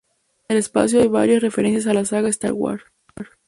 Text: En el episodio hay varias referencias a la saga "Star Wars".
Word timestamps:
En 0.47 0.57
el 0.57 0.63
episodio 0.63 1.01
hay 1.01 1.07
varias 1.09 1.43
referencias 1.43 1.85
a 1.85 1.93
la 1.93 2.05
saga 2.05 2.27
"Star 2.29 2.53
Wars". 2.53 2.81